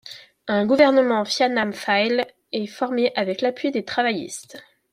[0.47, 4.59] Un gouvernement Fianna Fáil est formé avec l'appui des travaillistes.